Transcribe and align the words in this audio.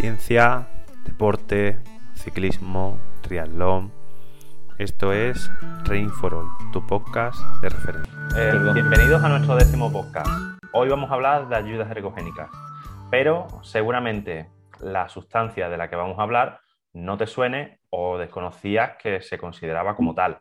Ciencia, 0.00 0.66
deporte, 1.04 1.76
ciclismo, 2.14 2.98
triatlón. 3.20 3.92
Esto 4.78 5.12
es 5.12 5.50
Rain 5.84 6.08
for 6.08 6.32
All, 6.32 6.46
tu 6.72 6.86
podcast 6.86 7.38
de 7.60 7.68
referencia. 7.68 8.14
Eh, 8.34 8.72
bienvenidos 8.72 9.22
a 9.22 9.28
nuestro 9.28 9.56
décimo 9.56 9.92
podcast. 9.92 10.30
Hoy 10.72 10.88
vamos 10.88 11.10
a 11.10 11.14
hablar 11.14 11.50
de 11.50 11.56
ayudas 11.56 11.90
ergogénicas, 11.90 12.48
pero 13.10 13.46
seguramente 13.62 14.48
la 14.80 15.10
sustancia 15.10 15.68
de 15.68 15.76
la 15.76 15.90
que 15.90 15.96
vamos 15.96 16.18
a 16.18 16.22
hablar 16.22 16.60
no 16.94 17.18
te 17.18 17.26
suene 17.26 17.80
o 17.90 18.16
desconocías 18.16 18.92
que 18.96 19.20
se 19.20 19.36
consideraba 19.36 19.96
como 19.96 20.14
tal. 20.14 20.38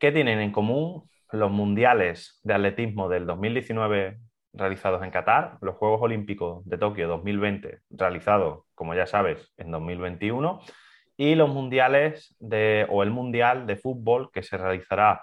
¿Qué 0.00 0.10
tienen 0.10 0.40
en 0.40 0.50
común 0.50 1.08
los 1.30 1.52
mundiales 1.52 2.40
de 2.42 2.54
atletismo 2.54 3.08
del 3.08 3.26
2019 3.26 4.18
realizados 4.52 5.02
en 5.02 5.10
Qatar, 5.10 5.58
los 5.60 5.76
Juegos 5.76 6.02
Olímpicos 6.02 6.64
de 6.66 6.78
Tokio 6.78 7.08
2020 7.08 7.80
realizados, 7.90 8.64
como 8.74 8.94
ya 8.94 9.06
sabes, 9.06 9.52
en 9.56 9.70
2021 9.70 10.60
y 11.16 11.34
los 11.34 11.50
mundiales 11.50 12.34
de, 12.38 12.86
o 12.90 13.02
el 13.02 13.10
mundial 13.10 13.66
de 13.66 13.76
fútbol 13.76 14.30
que 14.32 14.42
se 14.42 14.56
realizará 14.56 15.22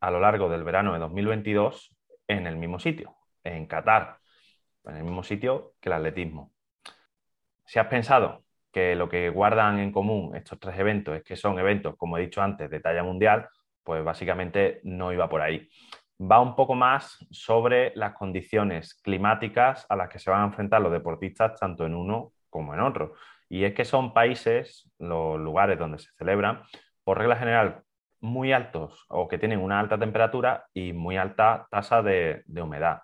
a 0.00 0.10
lo 0.10 0.20
largo 0.20 0.48
del 0.48 0.64
verano 0.64 0.92
de 0.92 0.98
2022 0.98 1.94
en 2.28 2.46
el 2.46 2.56
mismo 2.56 2.78
sitio, 2.78 3.16
en 3.44 3.66
Qatar, 3.66 4.18
en 4.84 4.96
el 4.96 5.04
mismo 5.04 5.22
sitio 5.22 5.74
que 5.80 5.88
el 5.88 5.94
atletismo. 5.94 6.52
Si 7.66 7.78
has 7.78 7.86
pensado 7.86 8.44
que 8.72 8.94
lo 8.94 9.08
que 9.08 9.30
guardan 9.30 9.78
en 9.78 9.92
común 9.92 10.34
estos 10.36 10.58
tres 10.58 10.78
eventos 10.78 11.16
es 11.16 11.24
que 11.24 11.36
son 11.36 11.58
eventos, 11.58 11.96
como 11.96 12.16
he 12.16 12.22
dicho 12.22 12.40
antes, 12.40 12.70
de 12.70 12.80
talla 12.80 13.02
mundial, 13.02 13.48
pues 13.82 14.04
básicamente 14.04 14.80
no 14.84 15.12
iba 15.12 15.28
por 15.28 15.40
ahí. 15.40 15.68
Va 16.20 16.40
un 16.40 16.54
poco 16.54 16.74
más 16.74 17.26
sobre 17.30 17.92
las 17.96 18.12
condiciones 18.12 18.94
climáticas 18.94 19.86
a 19.88 19.96
las 19.96 20.08
que 20.08 20.18
se 20.18 20.30
van 20.30 20.42
a 20.42 20.46
enfrentar 20.46 20.82
los 20.82 20.92
deportistas 20.92 21.58
tanto 21.58 21.86
en 21.86 21.94
uno 21.94 22.32
como 22.50 22.74
en 22.74 22.80
otro. 22.80 23.14
Y 23.48 23.64
es 23.64 23.74
que 23.74 23.84
son 23.84 24.12
países, 24.12 24.90
los 24.98 25.40
lugares 25.40 25.78
donde 25.78 25.98
se 25.98 26.10
celebran, 26.18 26.62
por 27.04 27.18
regla 27.18 27.36
general, 27.36 27.82
muy 28.20 28.52
altos 28.52 29.04
o 29.08 29.28
que 29.28 29.38
tienen 29.38 29.60
una 29.60 29.80
alta 29.80 29.98
temperatura 29.98 30.66
y 30.74 30.92
muy 30.92 31.16
alta 31.16 31.66
tasa 31.70 32.02
de, 32.02 32.44
humedad. 32.60 33.00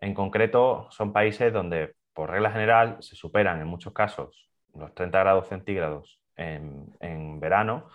En 0.00 0.14
concreto, 0.14 0.88
son 0.90 1.12
países 1.12 1.52
donde, 1.52 1.94
por 2.12 2.30
regla 2.30 2.50
general, 2.50 2.98
se 3.00 3.16
superan 3.16 3.60
en 3.60 3.66
muchos 3.66 3.92
casos 3.92 4.48
los 4.74 4.94
30 4.94 5.18
grados 5.18 5.48
centígrados 5.48 6.20
en, 6.36 7.40
verano 7.40 7.88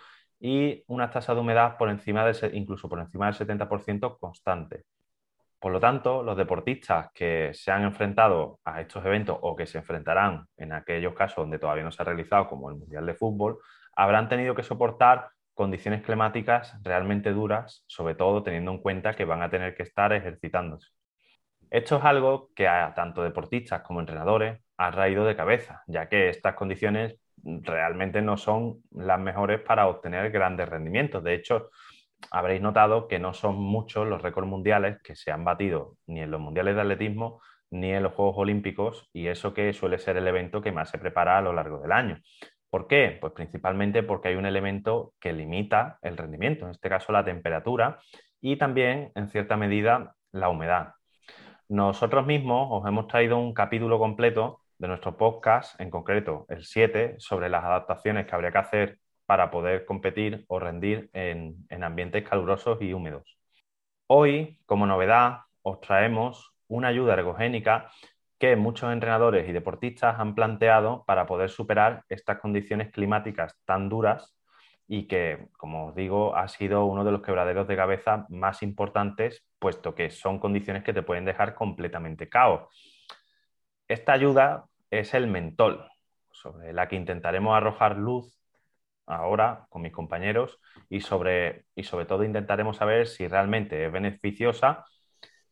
y 0.44 0.84
una 0.88 1.08
tasa 1.08 1.32
de 1.32 1.40
humedad 1.40 1.78
por 1.78 1.88
encima 1.88 2.22
de, 2.26 2.50
incluso 2.52 2.86
por 2.86 3.00
encima 3.00 3.24
del 3.24 3.34
70% 3.34 4.18
constante. 4.18 4.84
Por 5.58 5.72
lo 5.72 5.80
tanto, 5.80 6.22
los 6.22 6.36
deportistas 6.36 7.08
que 7.14 7.52
se 7.54 7.70
han 7.70 7.82
enfrentado 7.84 8.60
a 8.62 8.82
estos 8.82 9.02
eventos 9.06 9.38
o 9.40 9.56
que 9.56 9.64
se 9.64 9.78
enfrentarán 9.78 10.46
en 10.58 10.74
aquellos 10.74 11.14
casos 11.14 11.36
donde 11.36 11.58
todavía 11.58 11.84
no 11.84 11.90
se 11.90 12.02
ha 12.02 12.04
realizado, 12.04 12.46
como 12.46 12.68
el 12.68 12.76
Mundial 12.76 13.06
de 13.06 13.14
Fútbol, 13.14 13.58
habrán 13.96 14.28
tenido 14.28 14.54
que 14.54 14.62
soportar 14.62 15.30
condiciones 15.54 16.02
climáticas 16.02 16.78
realmente 16.82 17.32
duras, 17.32 17.82
sobre 17.86 18.14
todo 18.14 18.42
teniendo 18.42 18.70
en 18.70 18.82
cuenta 18.82 19.16
que 19.16 19.24
van 19.24 19.40
a 19.40 19.48
tener 19.48 19.74
que 19.74 19.84
estar 19.84 20.12
ejercitándose. 20.12 20.90
Esto 21.70 21.96
es 21.96 22.04
algo 22.04 22.50
que 22.54 22.68
a 22.68 22.92
tanto 22.92 23.22
deportistas 23.22 23.80
como 23.80 24.00
entrenadores 24.00 24.60
ha 24.76 24.90
raído 24.90 25.24
de 25.24 25.36
cabeza, 25.36 25.84
ya 25.86 26.06
que 26.06 26.28
estas 26.28 26.54
condiciones 26.54 27.18
realmente 27.42 28.22
no 28.22 28.36
son 28.36 28.82
las 28.90 29.20
mejores 29.20 29.60
para 29.60 29.88
obtener 29.88 30.30
grandes 30.30 30.68
rendimientos. 30.68 31.22
De 31.22 31.34
hecho, 31.34 31.70
habréis 32.30 32.62
notado 32.62 33.08
que 33.08 33.18
no 33.18 33.34
son 33.34 33.56
muchos 33.56 34.06
los 34.06 34.22
récords 34.22 34.48
mundiales 34.48 35.00
que 35.02 35.14
se 35.14 35.30
han 35.30 35.44
batido 35.44 35.96
ni 36.06 36.20
en 36.20 36.30
los 36.30 36.40
mundiales 36.40 36.74
de 36.74 36.80
atletismo 36.82 37.40
ni 37.70 37.92
en 37.92 38.02
los 38.02 38.14
Juegos 38.14 38.36
Olímpicos 38.38 39.08
y 39.12 39.26
eso 39.26 39.52
que 39.52 39.72
suele 39.72 39.98
ser 39.98 40.16
el 40.16 40.28
evento 40.28 40.62
que 40.62 40.72
más 40.72 40.90
se 40.90 40.98
prepara 40.98 41.38
a 41.38 41.42
lo 41.42 41.52
largo 41.52 41.80
del 41.80 41.92
año. 41.92 42.18
¿Por 42.70 42.86
qué? 42.86 43.18
Pues 43.20 43.32
principalmente 43.32 44.02
porque 44.02 44.28
hay 44.28 44.36
un 44.36 44.46
elemento 44.46 45.12
que 45.20 45.32
limita 45.32 45.98
el 46.02 46.16
rendimiento, 46.16 46.64
en 46.64 46.72
este 46.72 46.88
caso 46.88 47.12
la 47.12 47.24
temperatura 47.24 47.98
y 48.40 48.56
también 48.56 49.12
en 49.14 49.28
cierta 49.28 49.56
medida 49.56 50.14
la 50.32 50.48
humedad. 50.48 50.94
Nosotros 51.68 52.26
mismos 52.26 52.68
os 52.70 52.86
hemos 52.86 53.06
traído 53.08 53.38
un 53.38 53.54
capítulo 53.54 53.98
completo 53.98 54.60
de 54.84 54.88
nuestro 54.88 55.16
podcast, 55.16 55.80
en 55.80 55.88
concreto 55.88 56.44
el 56.50 56.62
7, 56.62 57.14
sobre 57.16 57.48
las 57.48 57.64
adaptaciones 57.64 58.26
que 58.26 58.34
habría 58.34 58.52
que 58.52 58.58
hacer 58.58 58.98
para 59.24 59.50
poder 59.50 59.86
competir 59.86 60.44
o 60.46 60.58
rendir 60.58 61.08
en, 61.14 61.66
ambientes 61.82 62.22
calurosos 62.28 62.82
y 62.82 62.92
húmedos. 62.92 63.38
Hoy, 64.08 64.58
como 64.66 64.86
novedad, 64.86 65.38
os 65.62 65.80
traemos 65.80 66.52
una 66.68 66.88
ayuda 66.88 67.14
ergogénica 67.14 67.90
que 68.38 68.56
muchos 68.56 68.92
entrenadores 68.92 69.48
y 69.48 69.52
deportistas 69.52 70.20
han 70.20 70.34
planteado 70.34 71.02
para 71.06 71.24
poder 71.24 71.48
superar 71.48 72.04
estas 72.10 72.38
condiciones 72.38 72.92
climáticas 72.92 73.58
tan 73.64 73.88
duras 73.88 74.36
y 74.86 75.06
que, 75.06 75.48
como 75.56 75.86
os 75.86 75.94
digo, 75.94 76.36
ha 76.36 76.46
sido 76.48 76.84
uno 76.84 77.04
de 77.04 77.12
los 77.12 77.22
quebraderos 77.22 77.66
de 77.66 77.76
cabeza 77.76 78.26
más 78.28 78.62
importantes, 78.62 79.46
puesto 79.58 79.94
que 79.94 80.10
son 80.10 80.38
condiciones 80.38 80.84
que 80.84 80.92
te 80.92 81.02
pueden 81.02 81.24
dejar 81.24 81.54
completamente 81.54 82.28
caos. 82.28 82.68
Esta 83.88 84.12
ayuda 84.12 84.66
es 85.00 85.14
el 85.14 85.26
mentol, 85.26 85.88
sobre 86.30 86.72
la 86.72 86.88
que 86.88 86.96
intentaremos 86.96 87.56
arrojar 87.56 87.96
luz 87.96 88.38
ahora 89.06 89.66
con 89.68 89.82
mis 89.82 89.92
compañeros 89.92 90.58
y 90.88 91.00
sobre, 91.00 91.66
y 91.74 91.84
sobre 91.84 92.06
todo 92.06 92.24
intentaremos 92.24 92.76
saber 92.78 93.06
si 93.06 93.28
realmente 93.28 93.86
es 93.86 93.92
beneficiosa, 93.92 94.84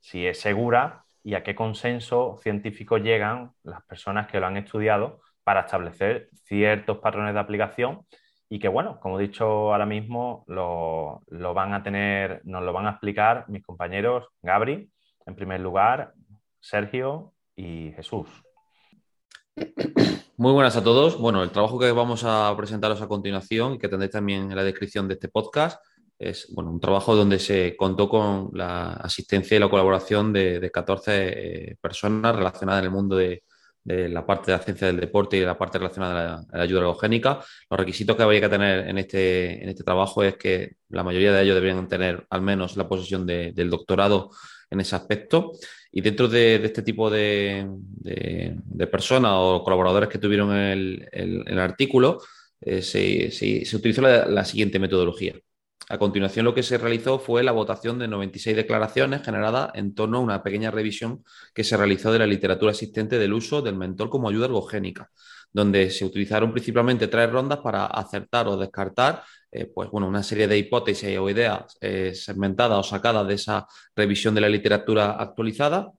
si 0.01 0.27
es 0.27 0.41
segura 0.41 1.05
y 1.23 1.35
a 1.35 1.43
qué 1.43 1.55
consenso 1.55 2.39
científico 2.43 2.99
llegan 2.99 3.53
las 3.63 3.83
personas 3.85 4.27
que 4.27 4.41
lo 4.41 4.47
han 4.47 4.57
estudiado 4.57 5.21
para 5.45 5.61
establecer 5.61 6.31
ciertos 6.45 6.99
patrones 6.99 7.35
de 7.35 7.41
aplicación 7.41 8.07
y 8.49 8.59
que, 8.59 8.69
bueno, 8.69 9.01
como 9.01 9.19
he 9.19 9.23
dicho 9.23 9.45
ahora 9.73 9.87
mismo, 9.87 10.45
lo, 10.47 11.23
lo 11.29 11.55
van 11.55 11.73
a 11.73 11.83
tener, 11.83 12.43
nos 12.45 12.63
lo 12.63 12.73
van 12.73 12.87
a 12.87 12.91
explicar 12.91 13.47
mis 13.49 13.63
compañeros 13.63 14.29
Gabri, 14.43 14.91
en 15.25 15.35
primer 15.35 15.61
lugar, 15.61 16.13
Sergio 16.61 17.33
y 17.57 17.93
Jesús. 17.93 18.29
Muy 20.37 20.53
buenas 20.53 20.77
a 20.77 20.83
todos. 20.85 21.19
Bueno, 21.19 21.43
el 21.43 21.51
trabajo 21.51 21.79
que 21.79 21.93
vamos 21.93 22.25
a 22.25 22.55
presentaros 22.57 23.03
a 23.03 23.09
continuación 23.09 23.75
y 23.75 23.79
que 23.79 23.89
tendréis 23.89 24.13
también 24.13 24.51
en 24.51 24.57
la 24.57 24.65
descripción 24.65 25.07
de 25.09 25.15
este 25.15 25.29
podcast 25.29 25.83
es 26.19 26.49
bueno, 26.53 26.71
un 26.71 26.81
trabajo 26.81 27.17
donde 27.17 27.39
se 27.39 27.77
contó 27.77 28.09
con 28.09 28.51
la 28.55 28.93
asistencia 28.95 29.57
y 29.57 29.61
la 29.61 29.69
colaboración 29.69 30.33
de, 30.33 30.71
14 30.73 31.13
eh, 31.15 31.77
personas 31.81 32.37
relacionadas 32.37 32.81
en 32.81 32.85
el 32.87 32.91
mundo 32.91 33.17
de, 33.17 33.43
la 33.85 34.25
parte 34.25 34.53
de 34.53 34.59
la 34.59 34.63
ciencia 34.63 34.87
del 34.87 35.01
deporte 35.01 35.37
y 35.37 35.41
la 35.41 35.59
parte 35.59 35.79
relacionada 35.79 36.47
a 36.53 36.57
la, 36.57 36.63
ayuda 36.63 36.83
ergogénica. 36.83 37.41
Los 37.69 37.81
requisitos 37.81 38.17
que 38.17 38.23
habría 38.23 38.41
que 38.41 38.49
tener 38.49 38.89
en 38.89 38.99
este, 38.99 39.63
en 39.63 39.69
este 39.69 39.83
trabajo 39.83 40.23
es 40.23 40.37
que 40.37 40.77
la 40.89 41.03
mayoría 41.03 41.33
de 41.33 41.43
ellos 41.43 41.57
deberían 41.57 41.89
tener 41.89 42.25
al 42.31 42.43
menos 42.43 42.77
la 42.77 42.89
posición 42.89 43.27
del 43.27 43.71
doctorado 43.71 44.31
en 44.73 44.81
ese 44.81 44.97
aspecto. 44.97 45.53
Y 45.93 46.01
dentro 46.01 46.27
de, 46.27 46.57
este 46.57 46.83
tipo 46.83 47.11
de, 47.11 47.69
personas 48.91 49.33
o 49.35 49.63
colaboradores 49.63 50.09
que 50.09 50.19
tuvieron 50.19 50.57
el, 50.57 51.59
artículo, 51.59 52.21
eh, 52.61 52.83
se, 52.83 53.77
utilizó 53.77 54.01
la, 54.03 54.45
siguiente 54.45 54.79
metodología. 54.79 55.35
A 55.89 55.99
continuación, 55.99 56.45
lo 56.45 56.55
que 56.55 56.63
se 56.63 56.79
realizó 56.79 57.19
fue 57.19 57.43
la 57.43 57.53
votación 57.53 57.99
de 57.99 58.09
96 58.09 58.57
declaraciones 58.57 59.23
generadas 59.23 59.71
en 59.75 59.95
torno 59.95 60.19
a 60.19 60.21
una 60.21 60.43
pequeña 60.43 60.71
revisión 60.71 61.25
que 61.55 61.65
se 61.65 61.77
realizó 61.77 62.13
de 62.13 62.21
la 62.21 62.27
literatura 62.27 62.71
existente 62.71 63.19
del 63.19 63.33
uso 63.33 63.63
del 63.63 63.77
mentor 63.77 64.09
como 64.09 64.29
ayuda 64.29 64.47
ergogénica, 64.47 65.11
donde 65.53 65.91
se 65.91 66.05
utilizaron 66.05 66.53
principalmente 66.53 67.09
tres 67.09 67.31
rondas 67.31 67.59
para 67.59 67.87
acertar 67.87 68.49
o 68.49 68.57
descartar 68.57 69.23
eh, 69.51 69.67
pues, 69.67 69.91
bueno, 69.91 70.09
una 70.09 70.23
serie 70.23 70.49
de 70.49 70.57
hipótesis 70.57 71.19
o 71.19 71.29
ideas 71.29 71.77
eh, 71.81 72.15
segmentadas 72.15 72.79
o 72.79 72.83
sacadas 72.83 73.27
de 73.27 73.35
esa 73.35 73.67
revisión 73.95 74.35
de 74.35 74.41
la 74.41 74.49
literatura 74.49 75.13
actualizada 75.13 75.93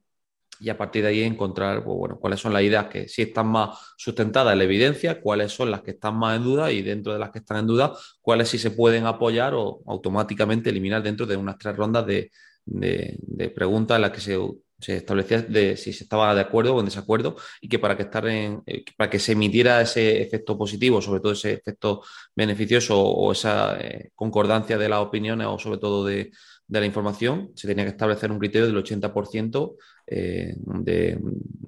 y 0.60 0.70
a 0.70 0.78
partir 0.78 1.04
de 1.04 1.10
ahí 1.10 1.24
encontrar 1.24 1.84
pues, 1.84 1.98
bueno, 1.98 2.20
cuáles 2.20 2.40
son 2.40 2.54
las 2.54 2.62
ideas 2.62 2.88
que 2.88 3.08
sí 3.08 3.24
están 3.24 3.48
más 3.48 3.78
sustentadas 3.98 4.54
en 4.54 4.60
la 4.60 4.64
evidencia, 4.64 5.22
cuáles 5.22 5.52
son 5.52 5.72
las 5.72 5.82
que 5.82 5.92
están 5.92 6.16
más 6.16 6.38
en 6.38 6.44
duda 6.44 6.72
y 6.72 6.82
dentro 6.82 7.14
de 7.14 7.20
las 7.20 7.32
que 7.32 7.40
están 7.40 7.58
en 7.58 7.68
duda, 7.68 7.94
cuáles 8.22 8.50
sí 8.50 8.58
se 8.58 8.72
pueden 8.72 9.06
apoyar 9.06 9.54
o 9.56 9.82
automáticamente 9.88 10.70
eliminar 10.70 11.04
dentro 11.04 11.26
de 11.26 11.36
unas 11.36 11.58
tres 11.58 11.76
rondas 11.76 12.06
de, 12.06 12.32
de 12.66 13.50
preguntas 13.50 13.96
en 13.96 14.02
las 14.02 14.12
que 14.12 14.22
se 14.22 14.38
se 14.84 14.98
establecía 14.98 15.42
de 15.42 15.78
si 15.78 15.94
se 15.94 16.04
estaba 16.04 16.36
de 16.36 16.42
acuerdo 16.42 16.76
o 16.76 16.80
en 16.80 16.86
desacuerdo 16.86 17.36
y 17.62 17.70
que 17.70 17.80
para 17.80 17.96
que, 17.96 18.04
estar 18.04 18.28
en, 18.28 18.62
eh, 18.66 18.84
para 18.98 19.10
que 19.10 19.20
se 19.20 19.32
emitiera 19.32 19.82
ese 19.82 20.22
efecto 20.22 20.58
positivo, 20.58 21.02
sobre 21.02 21.22
todo 21.22 21.32
ese 21.32 21.54
efecto 21.54 22.02
beneficioso 22.36 23.02
o 23.02 23.32
esa 23.32 23.78
eh, 23.80 24.12
concordancia 24.14 24.78
de 24.78 24.90
las 24.90 25.00
opiniones 25.00 25.48
o 25.48 25.58
sobre 25.58 25.80
todo 25.80 26.06
de, 26.06 26.32
la 26.68 26.86
información, 26.86 27.52
se 27.56 27.68
tenía 27.68 27.84
que 27.84 27.92
establecer 27.92 28.32
un 28.32 28.40
criterio 28.40 28.66
del 28.66 28.84
80% 28.84 29.76
eh, 30.08 30.56
de, 30.58 31.20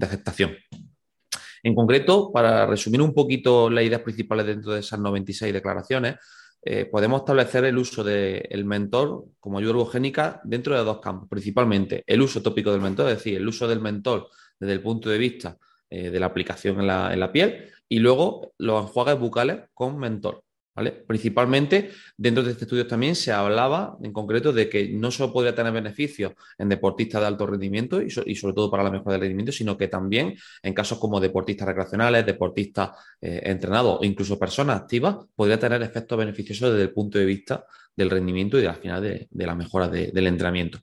aceptación. 0.02 0.56
En 1.64 1.74
concreto, 1.74 2.32
para 2.32 2.66
resumir 2.66 3.02
un 3.02 3.14
poquito 3.14 3.70
las 3.70 3.84
ideas 3.84 4.02
principales 4.02 4.46
dentro 4.46 4.74
de 4.74 4.82
esas 4.82 5.00
96 5.00 5.52
declaraciones, 5.52 6.16
eh, 6.62 6.86
podemos 6.86 7.22
establecer 7.22 7.66
el 7.66 7.78
uso 7.78 8.04
del 8.04 8.66
mentor 8.66 9.26
como 9.40 9.60
ayuda 9.60 10.42
dentro 10.44 10.76
de 10.76 10.84
dos 10.84 11.00
campos, 11.00 11.28
principalmente 11.30 12.04
el 12.06 12.22
uso 12.22 12.42
tópico 12.42 12.72
del 12.72 12.82
mentor, 12.82 13.10
es 13.10 13.18
decir, 13.18 13.38
el 13.38 13.48
uso 13.48 13.68
del 13.68 13.82
mentor 13.82 14.30
desde 14.60 14.74
el 14.74 14.82
punto 14.82 15.10
de 15.10 15.18
vista 15.18 15.58
de 15.88 16.20
la 16.20 16.26
aplicación 16.26 16.82
en 16.82 16.88
la, 16.88 17.14
en 17.14 17.20
la, 17.20 17.32
piel 17.32 17.70
y 17.88 18.00
luego 18.00 18.54
los 18.58 18.84
enjuagues 18.84 19.18
bucales 19.18 19.60
con 19.74 19.98
Principalmente 21.08 21.92
dentro 22.18 22.44
de 22.44 22.52
este 22.52 22.66
estudio 22.66 22.86
también 22.86 23.16
se 23.16 23.32
hablaba 23.32 23.98
en 24.04 24.12
concreto 24.12 24.52
de 24.52 24.68
que 24.68 24.90
no 24.90 25.10
solo 25.10 25.32
podría 25.32 25.56
tener 25.56 25.72
beneficios 25.72 26.34
en 26.58 26.68
deportistas 26.68 27.22
de 27.22 27.28
alto 27.28 27.48
rendimiento 27.48 28.02
y, 28.02 28.10
sobre 28.10 28.54
todo 28.54 28.70
para 28.70 28.84
la 28.84 28.92
mejora 28.92 29.14
del 29.14 29.22
rendimiento, 29.22 29.54
sino 29.54 29.78
que 29.78 29.88
también 29.88 30.36
en 30.62 30.74
casos 30.74 31.00
como 31.00 31.22
deportistas 31.22 31.68
recreacionales, 31.70 32.26
deportistas 32.26 32.92
eh, 33.22 33.42
entrenados 33.46 34.00
o 34.02 34.04
incluso 34.04 34.38
personas 34.38 34.82
activas, 34.82 35.16
podría 35.34 35.58
tener 35.58 35.82
efectos 35.82 36.18
beneficiosos 36.18 36.72
desde 36.72 36.84
el 36.84 36.92
punto 36.92 37.20
de 37.20 37.26
vista 37.26 37.66
del 37.96 38.10
rendimiento 38.10 38.60
y 38.60 38.66
al 38.66 38.76
final 38.76 39.02
de, 39.02 39.30
la 39.32 39.56
mejora 39.56 39.88
del 39.88 40.28
entrenamiento. 40.28 40.80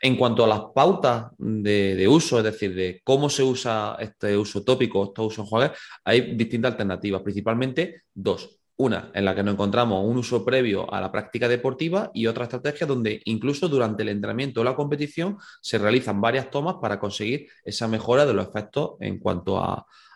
En 0.00 0.16
cuanto 0.16 0.44
a 0.44 0.48
las 0.48 0.62
pautas 0.74 1.26
de, 1.38 2.08
uso, 2.08 2.38
es 2.38 2.44
decir, 2.44 2.74
de 2.74 3.00
cómo 3.04 3.30
se 3.30 3.44
usa 3.44 3.96
este 4.00 4.36
uso 4.36 4.64
tópico, 4.64 5.04
estos 5.04 5.26
usos 5.26 5.44
enjuagues, 5.44 5.78
hay 6.04 6.34
distintas 6.34 6.72
alternativas, 6.72 7.22
principalmente 7.22 8.02
dos. 8.12 8.61
Una 8.76 9.10
en 9.14 9.24
la 9.24 9.34
que 9.34 9.42
nos 9.42 9.54
encontramos 9.54 10.04
un 10.04 10.16
uso 10.16 10.44
previo 10.44 10.92
a 10.92 11.00
la 11.00 11.12
práctica 11.12 11.46
deportiva 11.46 12.10
y 12.14 12.26
otra 12.26 12.44
estrategia 12.44 12.86
donde 12.86 13.20
incluso 13.26 13.68
durante 13.68 14.02
el 14.02 14.08
entrenamiento 14.08 14.60
o 14.60 14.64
la 14.64 14.74
competición 14.74 15.36
se 15.60 15.78
realizan 15.78 16.20
varias 16.20 16.50
tomas 16.50 16.76
para 16.80 16.98
conseguir 16.98 17.48
esa 17.64 17.86
mejora 17.86 18.24
de 18.24 18.32
los 18.32 18.48
efectos 18.48 18.92
en 19.00 19.18
cuanto 19.18 19.62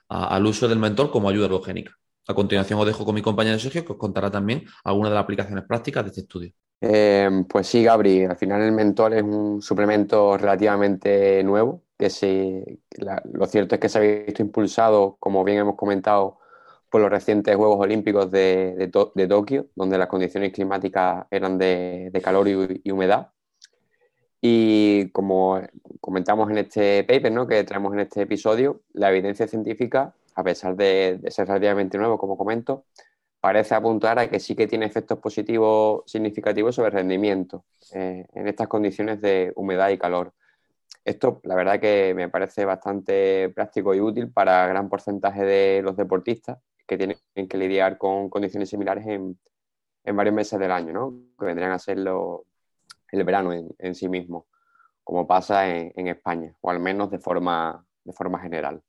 al 0.08 0.46
uso 0.46 0.68
del 0.68 0.78
mentor 0.78 1.10
como 1.10 1.28
ayuda 1.28 1.46
ergogénica. 1.46 1.92
A 2.28 2.34
continuación 2.34 2.80
os 2.80 2.86
dejo 2.86 3.04
con 3.04 3.14
mi 3.14 3.22
compañero 3.22 3.58
Sergio 3.58 3.84
que 3.84 3.92
os 3.92 3.98
contará 3.98 4.30
también 4.30 4.64
algunas 4.82 5.10
de 5.10 5.14
las 5.14 5.24
aplicaciones 5.24 5.64
prácticas 5.64 6.04
de 6.04 6.08
este 6.08 6.20
estudio. 6.22 6.52
Eh, 6.80 7.30
pues 7.48 7.68
sí, 7.68 7.84
Gabri, 7.84 8.24
al 8.24 8.36
final 8.36 8.62
el 8.62 8.72
mentor 8.72 9.14
es 9.14 9.22
un 9.22 9.62
suplemento 9.62 10.36
relativamente 10.36 11.42
nuevo, 11.44 11.84
que 11.98 12.80
lo 13.32 13.46
cierto 13.46 13.74
es 13.74 13.80
que 13.80 13.88
se 13.88 13.98
ha 13.98 14.00
visto 14.00 14.42
impulsado, 14.42 15.16
como 15.18 15.44
bien 15.44 15.58
hemos 15.58 15.76
comentado, 15.76 16.38
por 16.90 17.00
los 17.00 17.10
recientes 17.10 17.56
Juegos 17.56 17.78
Olímpicos 17.80 18.30
de, 18.30 18.90
Tokio, 19.28 19.66
donde 19.74 19.98
las 19.98 20.08
condiciones 20.08 20.52
climáticas 20.52 21.26
eran 21.30 21.58
de, 21.58 22.10
calor 22.22 22.48
y, 22.48 22.90
humedad. 22.90 23.32
Y 24.40 25.08
como 25.10 25.60
comentamos 26.00 26.50
en 26.50 26.58
este 26.58 27.02
paper 27.04 27.32
¿no? 27.32 27.46
que 27.46 27.64
traemos 27.64 27.92
en 27.94 28.00
este 28.00 28.22
episodio, 28.22 28.82
la 28.92 29.10
evidencia 29.10 29.48
científica, 29.48 30.14
a 30.34 30.44
pesar 30.44 30.76
de, 30.76 31.20
ser 31.28 31.48
relativamente 31.48 31.98
nuevo, 31.98 32.18
como 32.18 32.36
comento, 32.36 32.84
parece 33.40 33.74
apuntar 33.74 34.18
a 34.18 34.28
que 34.30 34.40
sí 34.40 34.54
que 34.54 34.66
tiene 34.66 34.86
efectos 34.86 35.18
positivos 35.18 36.02
significativos 36.06 36.74
sobre 36.74 36.88
el 36.88 36.94
rendimiento 36.94 37.64
eh, 37.92 38.26
en 38.32 38.48
estas 38.48 38.68
condiciones 38.68 39.20
de 39.20 39.52
humedad 39.56 39.90
y 39.90 39.98
calor. 39.98 40.32
Esto, 41.04 41.40
la 41.44 41.54
verdad, 41.54 41.80
que 41.80 42.14
me 42.14 42.28
parece 42.28 42.64
bastante 42.64 43.48
práctico 43.50 43.94
y 43.94 44.00
útil 44.00 44.30
para 44.30 44.66
gran 44.66 44.88
porcentaje 44.88 45.44
de 45.44 45.82
los 45.82 45.96
deportistas 45.96 46.58
que 46.86 46.96
tienen 46.96 47.18
que 47.48 47.58
lidiar 47.58 47.98
con 47.98 48.30
condiciones 48.30 48.70
similares 48.70 49.06
en, 49.06 49.38
varios 50.14 50.34
meses 50.34 50.58
del 50.58 50.70
año, 50.70 50.92
¿no? 50.92 51.14
que 51.38 51.46
vendrían 51.46 51.72
a 51.72 51.78
ser 51.78 51.98
el 51.98 53.24
verano 53.24 53.52
en, 53.52 53.94
sí 53.94 54.08
mismo, 54.08 54.46
como 55.02 55.26
pasa 55.26 55.68
en, 55.68 56.08
España, 56.08 56.54
o 56.60 56.70
al 56.70 56.78
menos 56.80 57.10
de 57.10 57.18
forma, 57.18 57.84
de 58.04 58.12
forma 58.12 58.38
general. 58.38 58.82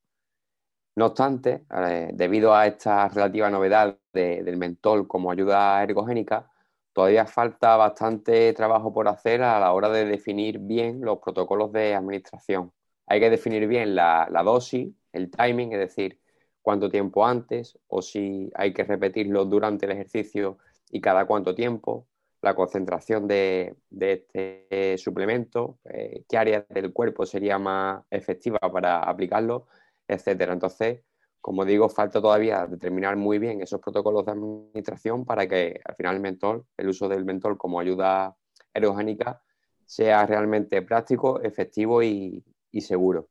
No 0.95 1.07
obstante, 1.07 1.65
eh, 1.75 2.09
debido 2.13 2.55
a 2.55 2.67
esta 2.67 3.07
relativa 3.09 3.49
novedad 3.49 3.97
del 4.13 4.57
mentol 4.57 5.07
como 5.07 5.31
ayuda 5.31 5.83
ergogénica, 5.83 6.49
todavía 6.94 7.25
falta 7.25 7.77
bastante 7.77 8.53
trabajo 8.53 8.94
por 8.94 9.07
hacer 9.07 9.44
a 9.44 9.59
la 9.59 9.73
hora 9.73 9.89
de 9.89 10.05
definir 10.05 10.59
bien 10.59 11.01
los 11.01 11.19
protocolos 11.19 11.71
de 11.71 11.94
administración. 11.95 12.71
Hay 13.07 13.19
que 13.19 13.29
definir 13.29 13.67
bien 13.67 13.95
la 13.95 14.41
dosis, 14.44 14.89
el 15.13 15.29
timing, 15.31 15.73
es 15.73 15.79
decir, 15.79 16.19
cuánto 16.68 16.90
tiempo 16.90 17.25
antes 17.25 17.80
o 17.88 18.02
si 18.02 18.52
hay 18.54 18.74
que 18.74 18.84
repetirlo 18.84 19.46
durante 19.46 19.86
el 19.86 19.94
ejercicio 19.94 20.58
y 20.92 21.00
cada 21.00 21.25
cuánto 21.25 21.56
tiempo, 21.56 22.08
la 22.42 22.56
concentración 22.56 23.25
de, 23.25 23.78
este 23.90 24.98
suplemento, 24.98 25.80
eh, 25.86 26.25
qué 26.28 26.38
área 26.38 26.66
del 26.68 26.92
cuerpo 26.92 27.25
sería 27.25 27.58
más 27.58 28.04
efectiva 28.12 28.60
para 28.60 29.00
aplicarlo, 29.00 29.68
etcétera. 30.10 30.52
Entonces, 30.52 31.04
como 31.40 31.64
digo, 31.64 31.88
falta 31.88 32.19
todavía 32.19 32.66
determinar 32.66 33.16
muy 33.16 33.40
bien 33.40 33.62
esos 33.62 33.80
protocolos 33.80 34.25
de 34.25 34.34
administración 34.34 35.24
para 35.24 35.48
que 35.48 35.80
al 35.86 35.96
final 35.96 36.16
el 36.16 36.22
mentol, 36.22 36.66
el 36.75 36.90
uso 36.90 37.08
del 37.08 37.24
mentol 37.24 37.58
como 37.58 37.80
ayuda 37.80 38.36
ergogénica, 38.74 39.42
sea 39.86 40.25
realmente 40.25 40.81
práctico, 40.81 41.40
efectivo 41.42 42.04
y 42.04 42.44
seguro. 42.81 43.30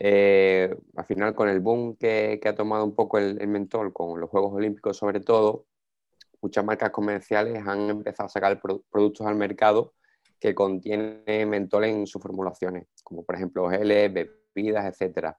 Eh, 0.00 0.74
al 0.96 1.04
final, 1.04 1.34
con 1.34 1.48
el 1.48 1.60
boom 1.60 1.96
que, 1.96 2.40
ha 2.44 2.54
tomado 2.54 2.84
un 2.84 2.94
poco 2.94 3.18
el, 3.18 3.46
mentol, 3.48 3.92
con 3.92 4.20
los 4.20 4.30
Juegos 4.30 4.52
Olímpicos 4.54 4.96
sobre 4.96 5.20
todo, 5.20 5.66
muchas 6.40 6.64
marcas 6.64 6.90
comerciales 6.90 7.66
han 7.66 7.90
empezado 7.90 8.26
a 8.26 8.30
sacar 8.30 8.60
productos 8.60 9.26
al 9.26 9.34
mercado 9.34 9.94
que 10.38 10.54
contienen 10.54 11.48
mentol 11.48 11.84
en 11.84 12.06
sus 12.06 12.22
formulaciones, 12.22 12.86
como 13.02 13.24
por 13.24 13.34
ejemplo 13.34 13.68
geles, 13.70 14.12
bebidas, 14.54 15.00
etc. 15.00 15.34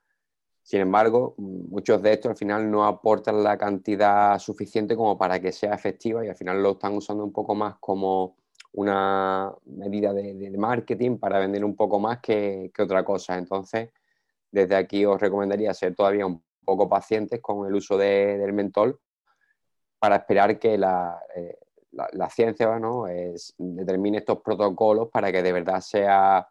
Sin 0.62 0.82
embargo, 0.82 1.36
muchos 1.38 2.02
de 2.02 2.14
estos 2.14 2.32
al 2.32 2.38
final 2.38 2.70
no 2.70 2.86
aportan 2.86 3.42
la 3.44 3.58
cantidad 3.58 4.38
suficiente 4.40 4.96
como 4.96 5.18
para 5.18 5.40
que 5.40 5.54
sea 5.54 5.74
efectiva 5.74 6.26
y 6.26 6.30
al 6.30 6.36
final 6.36 6.62
lo 6.62 6.72
están 6.72 6.96
usando 6.96 7.24
un 7.24 7.32
poco 7.32 7.56
más 7.56 7.76
como 7.80 8.36
una 8.74 9.52
medida 9.66 10.14
de, 10.14 10.52
marketing 10.58 11.18
para 11.18 11.40
vender 11.40 11.64
un 11.64 11.76
poco 11.76 12.00
más 12.00 12.20
que, 12.20 12.72
que 12.74 12.82
otra 12.84 13.04
cosa. 13.04 13.38
Entonces, 13.38 13.90
desde 14.52 14.76
aquí 14.76 15.06
os 15.06 15.20
recomendaría 15.20 15.74
ser 15.74 15.96
todavía 15.96 16.26
un 16.26 16.44
poco 16.64 16.88
pacientes 16.88 17.42
con 17.42 17.68
el 17.68 17.76
uso 17.76 17.98
del 17.98 18.54
mentol 18.54 19.00
para 20.00 20.18
esperar 20.18 20.58
que 20.60 20.78
la, 20.78 21.20
eh, 21.36 21.58
ciencia 22.30 22.80
¿no? 22.80 23.06
determine 23.58 24.20
estos 24.20 24.40
protocolos 24.42 25.10
para 25.12 25.32
que 25.32 25.44
de 25.44 25.52
verdad 25.52 25.82
sea 25.82 26.48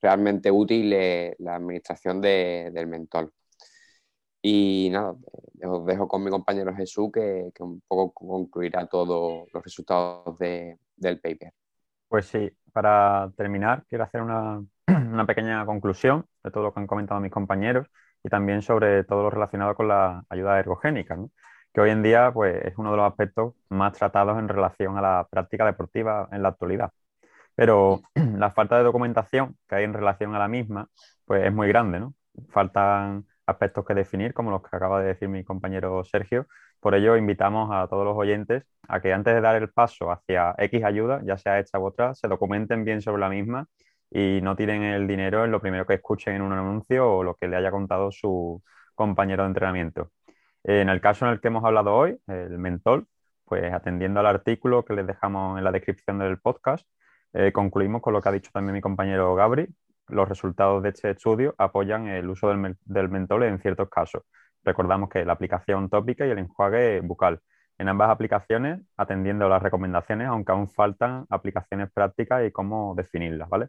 realmente 0.00 0.50
útil 0.50 0.92
eh, 0.92 1.34
la 1.38 1.56
administración 1.56 2.20
del 2.20 2.86
mentol. 2.86 3.32
Y 4.42 4.88
nada, 4.92 5.16
eh, 5.60 5.66
os 5.66 5.84
dejo 5.84 6.06
con 6.06 6.22
mi 6.22 6.30
compañero 6.30 6.74
Jesús 6.74 7.10
que, 7.12 7.50
un 7.60 7.82
poco 7.86 8.12
concluirá 8.12 8.86
todos 8.86 9.48
los 9.52 9.62
resultados 9.62 10.38
del 10.38 11.20
paper. 11.20 11.52
Pues 12.08 12.26
sí, 12.26 12.48
para 12.72 13.32
terminar, 13.36 13.84
quiero 13.88 14.04
hacer 14.04 14.22
una, 14.22 14.64
una 15.12 15.26
pequeña 15.26 15.64
conclusión 15.66 16.26
de 16.42 16.50
todo 16.50 16.64
lo 16.64 16.74
que 16.74 16.80
han 16.80 16.86
comentado 16.86 17.20
mis 17.20 17.30
compañeros 17.32 17.88
y 18.22 18.28
también 18.28 18.62
sobre 18.62 19.04
todo 19.04 19.24
lo 19.24 19.30
relacionado 19.30 19.74
con 19.74 19.88
la 19.88 20.24
ayuda 20.28 20.58
ergogénica, 20.58 21.16
que 21.72 21.80
hoy 21.80 21.90
en 21.90 22.02
día 22.02 22.32
pues, 22.32 22.64
es 22.64 22.74
uno 22.78 22.90
de 22.90 22.96
los 22.96 23.06
aspectos 23.06 23.54
más 23.68 23.92
tratados 23.92 24.38
en 24.38 24.48
relación 24.48 24.96
a 24.98 25.02
la 25.02 25.26
práctica 25.30 25.64
deportiva 25.66 26.28
en 26.32 26.42
la 26.42 26.48
actualidad. 26.48 26.90
Pero 27.54 28.00
la 28.14 28.50
falta 28.52 28.78
de 28.78 28.84
documentación 28.84 29.56
que 29.68 29.76
hay 29.76 29.84
en 29.84 29.94
relación 29.94 30.34
a 30.34 30.38
la 30.38 30.48
misma 30.48 30.88
pues, 31.24 31.44
es 31.44 31.52
muy 31.52 31.68
grande. 31.68 32.00
¿no? 32.00 32.14
Faltan 32.50 33.26
aspectos 33.46 33.84
que 33.84 33.94
definir, 33.94 34.34
como 34.34 34.50
los 34.50 34.62
que 34.62 34.76
acaba 34.76 35.00
de 35.00 35.08
decir 35.08 35.28
mi 35.28 35.44
compañero 35.44 36.02
Sergio. 36.04 36.46
Por 36.80 36.94
ello, 36.94 37.16
invitamos 37.16 37.70
a 37.72 37.86
todos 37.88 38.04
los 38.04 38.16
oyentes 38.16 38.64
a 38.88 39.00
que 39.00 39.12
antes 39.12 39.34
de 39.34 39.40
dar 39.40 39.56
el 39.56 39.70
paso 39.70 40.10
hacia 40.10 40.54
X 40.58 40.84
ayuda, 40.84 41.20
ya 41.24 41.38
sea 41.38 41.58
esta 41.58 41.78
u 41.78 41.86
otra, 41.86 42.14
se 42.14 42.28
documenten 42.28 42.84
bien 42.84 43.00
sobre 43.02 43.20
la 43.20 43.28
misma 43.28 43.66
y 44.10 44.40
no 44.42 44.56
tiren 44.56 44.82
el 44.82 45.06
dinero 45.06 45.44
en 45.44 45.50
lo 45.50 45.60
primero 45.60 45.86
que 45.86 45.94
escuchen 45.94 46.36
en 46.36 46.42
un 46.42 46.52
anuncio 46.52 47.10
o 47.18 47.22
lo 47.22 47.34
que 47.34 47.48
le 47.48 47.56
haya 47.56 47.70
contado 47.70 48.10
su 48.12 48.62
compañero 48.94 49.42
de 49.44 49.48
entrenamiento. 49.48 50.10
En 50.64 50.88
el 50.88 51.00
caso 51.00 51.26
en 51.26 51.32
el 51.32 51.40
que 51.40 51.48
hemos 51.48 51.64
hablado 51.64 51.94
hoy, 51.94 52.18
el 52.26 52.58
mentol, 52.58 53.06
pues 53.44 53.72
atendiendo 53.72 54.20
al 54.20 54.26
artículo 54.26 54.84
que 54.84 54.94
les 54.94 55.06
dejamos 55.06 55.58
en 55.58 55.64
la 55.64 55.72
descripción 55.72 56.18
del 56.18 56.38
podcast, 56.38 56.86
eh, 57.32 57.52
concluimos 57.52 58.02
con 58.02 58.12
lo 58.12 58.20
que 58.20 58.28
ha 58.28 58.32
dicho 58.32 58.50
también 58.52 58.74
mi 58.74 58.80
compañero 58.80 59.34
Gabri. 59.34 59.68
Los 60.08 60.28
resultados 60.28 60.82
de 60.82 60.90
este 60.90 61.10
estudio 61.10 61.54
apoyan 61.58 62.08
el 62.08 62.28
uso 62.28 62.48
del, 62.48 62.76
del 62.84 63.08
mentol 63.08 63.44
en 63.44 63.60
ciertos 63.60 63.88
casos. 63.88 64.22
Recordamos 64.64 65.08
que 65.08 65.24
la 65.24 65.34
aplicación 65.34 65.88
tópica 65.88 66.26
y 66.26 66.30
el 66.30 66.38
enjuague 66.38 67.00
bucal. 67.00 67.40
En 67.78 67.88
ambas 67.88 68.10
aplicaciones, 68.10 68.80
atendiendo 68.96 69.48
las 69.48 69.62
recomendaciones, 69.62 70.28
aunque 70.28 70.52
aún 70.52 70.68
faltan 70.68 71.26
aplicaciones 71.28 71.90
prácticas 71.92 72.44
y 72.46 72.50
cómo 72.50 72.94
definirlas, 72.96 73.48
¿vale? 73.48 73.68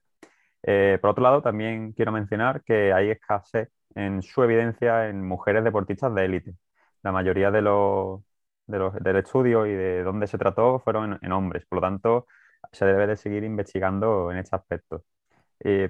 Eh, 0.64 0.98
por 1.02 1.12
otro 1.12 1.24
lado, 1.24 1.42
también 1.42 1.94
quiero 1.94 2.12
mencionar 2.12 2.64
que 2.64 2.94
hay 2.94 3.10
escasez 3.12 3.70
en 3.96 4.22
su 4.22 4.44
evidencia 4.44 5.10
en 5.10 5.26
mujeres 5.28 5.64
deportistas 5.64 6.14
de 6.16 6.26
élite. 6.26 6.56
La 7.04 7.12
mayoría 7.12 7.52
de 7.52 7.62
los, 7.62 8.22
del 8.68 9.16
estudio 9.18 9.66
y 9.66 9.74
de 9.74 10.04
dónde 10.04 10.28
se 10.28 10.38
trató 10.38 10.80
fueron 10.80 11.20
en, 11.22 11.32
hombres, 11.32 11.66
por 11.66 11.78
lo 11.78 11.82
tanto, 11.82 12.28
se 12.72 12.86
debe 12.86 13.08
de 13.08 13.18
seguir 13.18 13.44
investigando 13.44 14.32
en 14.32 14.38
este 14.38 14.56
aspecto. 14.56 15.04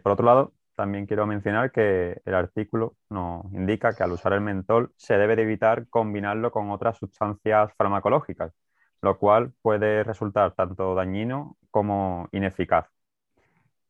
por 0.04 0.12
otro 0.14 0.26
lado, 0.26 0.54
también 0.78 1.08
quiero 1.08 1.26
mencionar 1.28 1.72
que 1.72 2.22
el 2.26 2.36
artículo 2.36 2.96
nos 3.10 3.52
indica 3.54 3.96
que 3.96 4.04
al 4.04 4.12
usar 4.12 4.34
el 4.34 4.42
mentol 4.42 4.94
se 4.96 5.18
debe 5.18 5.36
de 5.36 5.42
evitar 5.44 5.88
combinarlo 5.90 6.52
con 6.52 6.70
otras 6.72 6.98
sustancias 7.00 7.74
farmacológicas, 7.78 8.54
lo 9.02 9.18
cual 9.18 9.54
puede 9.62 10.04
resultar 10.04 10.54
tanto 10.54 10.94
dañino 10.96 11.58
como 11.72 12.30
ineficaz. 12.32 12.97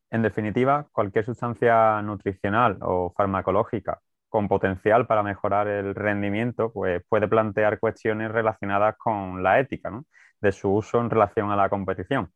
En 0.09 0.21
definitiva, 0.21 0.87
cualquier 0.91 1.25
sustancia 1.25 2.01
nutricional 2.01 2.77
o 2.81 3.13
farmacológica 3.15 3.99
con 4.29 4.47
potencial 4.47 5.07
para 5.07 5.23
mejorar 5.23 5.67
el 5.67 5.95
rendimiento, 5.95 6.71
pues 6.71 7.01
puede 7.09 7.27
plantear 7.27 7.79
cuestiones 7.79 8.31
relacionadas 8.31 8.95
con 8.97 9.43
la 9.43 9.59
ética, 9.59 9.91
de 10.41 10.51
su 10.51 10.71
uso 10.71 10.99
en 11.01 11.09
relación 11.09 11.51
a 11.51 11.55
la 11.55 11.69
competición. 11.69 12.31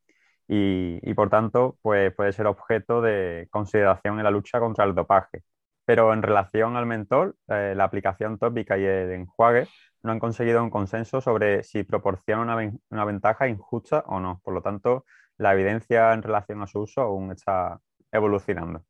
Y, 0.47 1.13
por 1.13 1.29
tanto, 1.29 1.77
pues 1.81 2.13
puede 2.13 2.33
ser 2.33 2.45
objeto 2.47 3.01
de 3.01 3.47
consideración 3.51 4.17
en 4.17 4.25
la 4.25 4.31
lucha 4.31 4.59
contra 4.59 4.83
el 4.85 4.93
dopaje. 4.95 5.43
Pero 5.85 6.13
en 6.13 6.21
relación 6.21 6.75
al 6.75 6.85
mentol, 6.85 7.35
eh, 7.47 7.73
la 7.75 7.85
aplicación 7.85 8.37
tópica 8.37 8.77
y 8.77 8.83
el 8.83 9.11
enjuague 9.11 9.67
no 10.03 10.11
han 10.11 10.19
conseguido 10.19 10.61
un 10.63 10.69
consenso 10.69 11.21
sobre 11.21 11.63
si 11.63 11.83
proporciona 11.83 12.41
una, 12.41 12.71
una, 12.89 13.05
ventaja 13.05 13.47
injusta 13.47 14.03
o 14.07 14.19
no. 14.19 14.41
Por 14.43 14.53
lo 14.53 14.61
tanto, 14.61 15.05
la 15.41 15.53
evidencia 15.53 16.13
en 16.13 16.21
relación 16.21 16.61
a 16.61 16.67
su 16.67 16.81
uso 16.81 17.01
aún 17.01 17.31
está 17.31 17.81
evolucionando. 18.11 18.83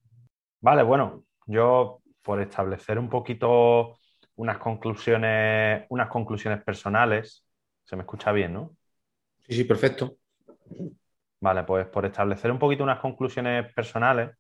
Vale, 0.60 0.84
bueno, 0.84 1.24
yo 1.46 2.02
por 2.22 2.42
establecer 2.42 3.00
un 3.00 3.10
poquito 3.10 3.98
unas 4.36 4.58
conclusiones, 4.58 5.86
unas 5.90 6.10
conclusiones 6.10 6.62
personales, 6.62 7.46
se 7.86 7.96
me 7.96 8.02
escucha 8.02 8.34
bien, 8.34 8.54
¿no? 8.54 8.76
Sí, 9.48 9.54
sí, 9.56 9.64
perfecto. 9.64 10.18
Vale, 11.40 11.64
pues 11.64 11.88
por 11.88 12.06
establecer 12.06 12.52
un 12.52 12.60
poquito 12.60 12.84
unas 12.84 13.00
conclusiones 13.00 13.74
personales, 13.74 14.32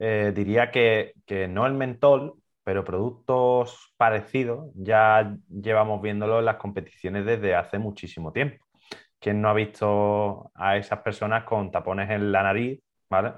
eh, 0.00 0.32
diría 0.34 0.72
que, 0.72 1.12
que, 1.24 1.46
no 1.46 1.64
el 1.64 1.74
mentol, 1.74 2.34
pero 2.64 2.84
productos 2.84 3.94
parecidos 3.96 4.72
ya 4.74 5.32
llevamos 5.48 6.02
viéndolo 6.02 6.40
en 6.40 6.44
las 6.44 6.56
competiciones 6.56 7.24
desde 7.24 7.54
hace 7.54 7.78
muchísimo 7.78 8.32
tiempo. 8.32 8.65
¿Quién 9.18 9.40
no 9.40 9.48
ha 9.48 9.54
visto 9.54 10.50
a 10.54 10.76
esas 10.76 11.00
personas 11.00 11.44
con 11.44 11.70
tapones 11.70 12.10
en 12.10 12.30
la 12.30 12.42
nariz, 12.42 12.80
¿vale? 13.08 13.32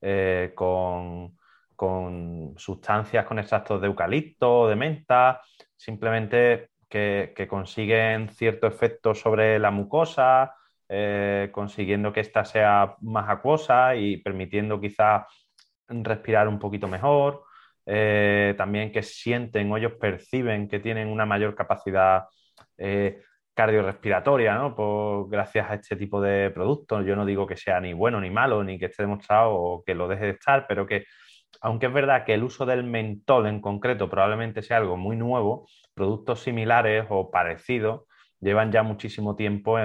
Eh, 0.00 0.52
con, 0.54 1.38
con, 1.76 2.54
sustancias 2.56 3.24
con 3.24 3.38
extractos 3.38 3.80
de 3.80 3.86
eucalipto, 3.86 4.68
de 4.68 4.76
menta, 4.76 5.40
simplemente 5.76 6.70
que, 6.88 7.32
que 7.34 7.48
consiguen 7.48 8.28
cierto 8.28 8.66
efecto 8.66 9.14
sobre 9.14 9.58
la 9.58 9.70
mucosa, 9.70 10.54
eh, 10.88 11.48
consiguiendo 11.52 12.12
que 12.12 12.20
ésta 12.20 12.44
sea 12.44 12.96
más 13.00 13.28
acuosa 13.30 13.96
y 13.96 14.18
permitiendo 14.18 14.78
quizá 14.78 15.26
respirar 15.88 16.48
un 16.48 16.58
poquito 16.58 16.88
mejor. 16.88 17.44
Eh, 17.86 18.54
también 18.58 18.92
que 18.92 19.02
sienten 19.02 19.72
o 19.72 19.76
ellos 19.76 19.94
perciben 20.00 20.68
que 20.68 20.80
tienen 20.80 21.08
una 21.08 21.26
mayor 21.26 21.54
capacidad 21.54 22.26
cardiorrespiratoria, 23.54 24.54
¿no? 24.54 24.74
Por, 24.74 25.28
gracias 25.30 25.70
a 25.70 25.74
este 25.74 25.96
tipo 25.96 26.20
de 26.20 26.50
productos. 26.50 27.04
Yo 27.06 27.16
no 27.16 27.24
digo 27.26 27.46
que 27.46 27.56
sea 27.56 27.80
ni 27.80 27.92
bueno 27.92 28.20
ni 28.20 28.30
malo, 28.30 28.64
ni 28.64 28.78
que 28.78 28.86
esté 28.86 29.02
demostrado 29.02 29.54
o 29.54 29.84
que 29.84 29.94
lo 29.94 30.08
deje 30.08 30.24
de 30.24 30.30
estar, 30.32 30.66
pero 30.68 30.86
que, 30.86 31.04
aunque 31.60 31.86
es 31.86 31.92
verdad 31.92 32.24
que 32.24 32.34
el 32.34 32.42
uso 32.44 32.66
del 32.66 32.84
mentol 32.84 33.46
en 33.46 33.60
concreto 33.60 34.08
probablemente 34.10 34.62
sea 34.62 34.78
algo 34.78 34.96
muy 34.96 35.16
nuevo, 35.16 35.66
productos 35.94 36.42
similares 36.42 37.06
o 37.10 37.30
parecidos 37.30 38.02
llevan 38.40 38.72
ya 38.72 38.82
muchísimo 38.82 39.36
tiempo 39.36 39.76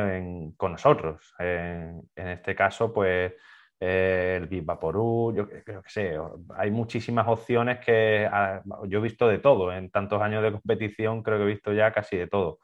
con 0.57 0.71
nosotros. 0.71 1.33
en 1.39 2.01
este 2.15 2.55
caso, 2.55 2.91
pues 2.93 3.33
eh, 3.79 4.39
el 4.50 4.62
Vaporú, 4.63 5.33
yo 5.36 5.47
creo 5.47 5.83
que 5.83 5.89
sé, 5.89 6.17
hay 6.55 6.71
muchísimas 6.71 7.27
opciones 7.27 7.79
que 7.86 8.27
ah, 8.31 8.62
yo 8.88 9.00
he 9.00 9.01
visto 9.01 9.27
de 9.27 9.39
todo. 9.39 9.71
En 9.71 9.91
tantos 9.91 10.21
años 10.21 10.43
de 10.43 10.51
competición 10.51 11.21
creo 11.24 11.38
que 11.38 11.43
he 11.43 11.47
visto 11.47 11.74
ya 11.74 11.91
casi 11.91 12.17
de 12.17 12.27
todo. 12.27 12.59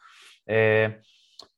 Eh, 0.46 1.02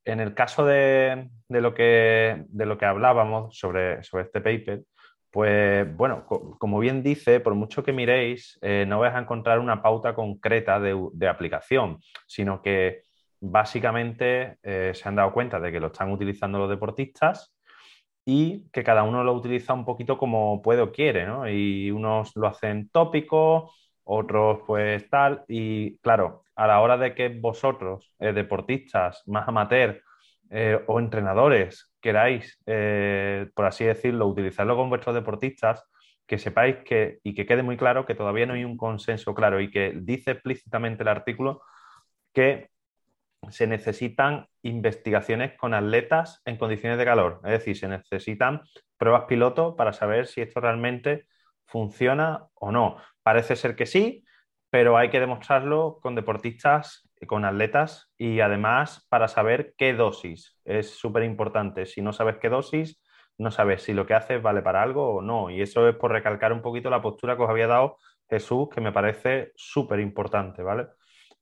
en 0.04 0.20
el 0.20 0.34
caso 0.34 0.66
de, 0.66 1.30
lo 1.50 1.74
que, 1.74 2.46
hablábamos 2.82 3.58
sobre, 3.58 4.00
este 4.00 4.42
paper, 4.42 4.84
pues 5.32 5.96
bueno, 5.98 6.26
como 6.26 6.80
bien 6.80 7.04
dice, 7.04 7.40
por 7.40 7.56
mucho 7.56 7.84
que 7.84 7.92
miréis, 7.92 8.58
eh, 8.62 8.86
no 8.88 9.00
vais 9.00 9.16
a 9.16 9.20
encontrar 9.20 9.60
una 9.60 9.82
pauta 9.82 10.14
concreta 10.14 10.80
de, 10.80 10.96
de 11.14 11.28
aplicación, 11.28 12.00
sino 12.28 12.62
que 12.62 13.02
básicamente 13.52 14.58
eh, 14.64 14.92
se 14.94 15.08
han 15.08 15.16
dado 15.16 15.34
cuenta 15.34 15.60
de 15.60 15.72
que 15.72 15.80
lo 15.80 15.88
están 15.88 16.12
utilizando 16.12 16.58
los 16.58 16.70
deportistas 16.70 17.54
y 18.26 18.70
que 18.72 18.84
cada 18.84 19.04
uno 19.04 19.24
lo 19.24 19.34
utiliza 19.34 19.74
un 19.74 19.86
poquito 19.86 20.18
como 20.18 20.62
puede 20.62 20.82
o 20.82 20.92
quiere, 20.92 21.26
¿no? 21.26 21.48
Y 21.48 21.92
unos 21.92 22.36
lo 22.36 22.48
hacen 22.48 22.90
tópico, 22.90 23.72
otros 24.06 24.60
pues 24.66 25.10
tal, 25.10 25.44
y 25.48 25.98
claro, 25.98 26.44
a 26.56 26.68
la 26.68 26.82
hora 26.82 26.98
de 26.98 27.14
que 27.14 27.30
vosotros, 27.30 28.14
eh, 28.20 28.34
deportistas 28.34 29.24
más 29.28 29.48
amateur 29.48 30.02
eh, 30.50 30.80
o 30.88 31.00
entrenadores, 31.00 31.92
queráis, 32.00 32.58
por 33.56 33.66
así 33.66 33.84
decirlo, 33.84 34.28
utilizarlo 34.28 34.76
con 34.76 34.90
vuestros 34.90 35.16
deportistas, 35.16 35.84
que 36.28 36.38
sepáis 36.38 36.78
que, 36.86 37.20
y 37.24 37.34
que 37.34 37.46
quede 37.46 37.64
muy 37.64 37.78
claro 37.78 38.06
que 38.06 38.16
todavía 38.16 38.46
no 38.46 38.54
hay 38.54 38.64
un 38.64 38.78
consenso 38.78 39.34
claro 39.36 39.60
y 39.60 39.70
que 39.70 39.94
dice 39.96 40.32
explícitamente 40.32 41.04
el 41.04 41.10
artículo 41.10 41.62
que 42.34 42.70
se 43.50 43.68
necesitan 43.68 44.48
investigaciones 44.64 45.54
con 45.58 45.74
atletas 45.74 46.42
en 46.46 46.58
condiciones 46.58 46.98
de 46.98 47.06
calor, 47.06 47.42
es 47.44 47.52
decir, 47.52 47.78
se 47.78 47.88
necesitan 47.88 48.62
pruebas 48.98 49.26
piloto 49.26 49.76
para 49.76 49.94
saber 49.94 50.28
si 50.28 50.42
esto 50.42 50.60
realmente 50.60 51.28
funciona 51.66 52.48
o 52.56 52.72
no. 52.72 52.98
Parece 53.24 53.56
ser 53.56 53.76
que 53.76 53.86
sí, 53.86 54.24
pero 54.70 54.98
hay 54.98 55.10
que 55.10 55.20
demostrarlo 55.20 56.00
con 56.02 56.16
deportistas, 56.16 57.10
con 57.28 57.46
atletas 57.46 58.12
y 58.18 58.40
además 58.42 59.06
para 59.10 59.28
saber 59.28 59.74
qué 59.78 59.94
dosis. 59.94 60.60
Es 60.66 60.92
súper 60.92 61.24
importante. 61.24 61.86
Si 61.86 62.02
no 62.02 62.14
sabes 62.14 62.38
qué 62.38 62.50
dosis, 62.50 63.02
no 63.38 63.52
sabes 63.52 63.84
si 63.84 63.94
lo 63.94 64.06
que 64.06 64.14
haces 64.14 64.42
vale 64.42 64.62
para 64.62 64.82
algo 64.82 65.16
o 65.16 65.22
no. 65.22 65.50
Y 65.50 65.62
eso 65.62 65.88
es 65.88 65.96
por 65.96 66.12
recalcar 66.12 66.54
un 66.54 66.62
poquito 66.62 66.90
la 66.90 67.02
postura 67.02 67.36
que 67.36 67.44
os 67.44 67.50
había 67.50 67.68
dado 67.68 67.98
Jesús, 68.30 68.70
que 68.74 68.82
me 68.82 68.92
parece 68.92 69.52
súper 69.56 70.00
importante, 70.00 70.64
¿vale? 70.64 70.88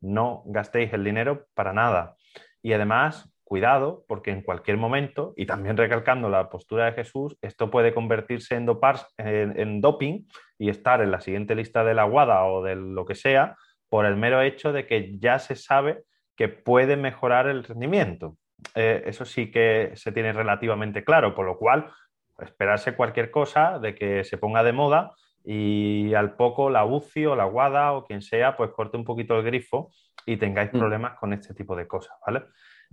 no 0.04 0.44
gastéis 0.46 0.94
el 0.94 1.04
dinero 1.04 1.48
para 1.56 1.74
nada. 1.74 2.18
Y 2.62 2.74
además, 2.74 3.33
cuidado, 3.44 4.04
porque 4.08 4.32
en 4.32 4.42
cualquier 4.42 4.78
momento, 4.78 5.34
y 5.36 5.46
también 5.46 5.78
recalcando 5.78 6.30
la 6.30 6.50
postura 6.50 6.86
de 6.86 6.94
Jesús, 6.94 7.38
esto 7.42 7.70
puede 7.70 7.94
convertirse 7.94 8.56
en, 8.56 8.70
en, 9.18 9.82
doping 9.82 10.26
y 10.58 10.70
estar 10.70 11.02
en 11.02 11.12
la 11.12 11.22
siguiente 11.22 11.56
lista 11.56 11.84
de 11.84 11.94
la 11.94 12.06
WADA 12.06 12.46
o 12.46 12.64
de 12.64 12.76
lo 12.76 13.06
que 13.06 13.16
sea, 13.16 13.58
por 13.90 14.06
el 14.06 14.16
mero 14.16 14.42
hecho 14.42 14.74
de 14.74 14.88
que 14.88 15.20
ya 15.20 15.40
se 15.40 15.56
sabe 15.56 16.04
que 16.36 16.48
puede 16.48 16.98
mejorar 16.98 17.48
el 17.48 17.64
rendimiento. 17.64 18.38
Eh, 18.76 19.04
eso 19.06 19.26
sí 19.26 19.52
que 19.52 19.92
se 19.96 20.12
tiene 20.12 20.34
relativamente 20.34 21.04
claro, 21.04 21.36
por 21.36 21.46
lo 21.46 21.58
cual 21.58 21.92
esperarse 22.40 22.96
cualquier 22.96 23.30
cosa 23.30 23.78
de 23.80 23.94
que 23.94 24.24
se 24.24 24.38
ponga 24.38 24.64
de 24.64 24.74
moda 24.74 25.12
y 25.44 26.14
al 26.14 26.36
poco 26.36 26.70
la 26.70 26.86
UCI 26.86 27.26
o 27.28 27.36
la 27.36 27.46
WADA 27.46 27.94
o 27.94 28.06
quien 28.06 28.22
sea, 28.22 28.56
pues 28.56 28.72
corte 28.72 28.98
un 28.98 29.04
poquito 29.04 29.38
el 29.38 29.44
grifo 29.44 29.92
y 30.26 30.38
tengáis 30.38 30.74
mm. 30.74 30.80
problemas 30.80 31.20
con 31.20 31.34
este 31.34 31.54
tipo 31.54 31.76
de 31.76 31.88
cosas, 31.88 32.16
¿vale? 32.26 32.44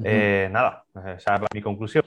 Eh, 0.04 0.48
nada, 0.50 0.84
esa 1.16 1.36
es 1.36 1.40
mi 1.54 1.62
conclusión. 1.62 2.04